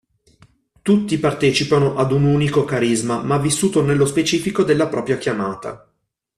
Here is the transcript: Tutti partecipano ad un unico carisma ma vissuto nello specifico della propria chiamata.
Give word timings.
Tutti 0.81 1.19
partecipano 1.19 1.95
ad 1.95 2.11
un 2.11 2.23
unico 2.23 2.65
carisma 2.65 3.21
ma 3.21 3.37
vissuto 3.37 3.83
nello 3.83 4.07
specifico 4.07 4.63
della 4.63 4.87
propria 4.87 5.19
chiamata. 5.19 5.87